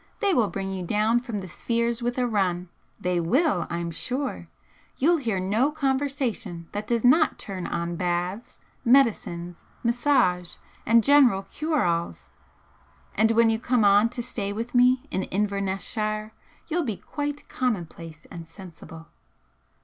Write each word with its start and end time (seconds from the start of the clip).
They 0.19 0.33
will 0.33 0.47
bring 0.47 0.71
you 0.71 0.81
down 0.83 1.19
from 1.19 1.37
the 1.37 1.47
spheres 1.47 2.01
with 2.01 2.17
a 2.17 2.25
run! 2.25 2.69
They 2.99 3.19
will, 3.19 3.67
I'm 3.69 3.91
sure! 3.91 4.47
You'll 4.97 5.17
hear 5.17 5.39
no 5.39 5.69
conversation 5.71 6.67
that 6.71 6.87
does 6.87 7.03
not 7.05 7.37
turn 7.37 7.67
on 7.67 7.97
baths, 7.97 8.59
medicines, 8.83 9.63
massage, 9.83 10.55
and 10.87 11.03
general 11.03 11.43
cure 11.43 11.85
alls! 11.85 12.29
And 13.13 13.29
when 13.33 13.51
you 13.51 13.59
come 13.59 13.85
on 13.85 14.09
to 14.09 14.23
stay 14.23 14.51
with 14.51 14.73
me 14.73 15.03
in 15.11 15.21
Inverness 15.25 15.83
shire 15.83 16.33
you'll 16.67 16.81
be 16.83 16.97
quite 16.97 17.47
commonplace 17.47 18.25
and 18.31 18.47
sensible!" 18.47 19.05